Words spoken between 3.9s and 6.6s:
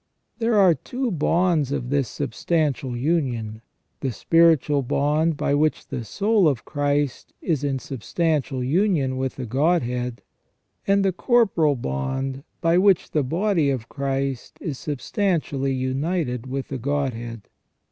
the spiritual bond by which the soul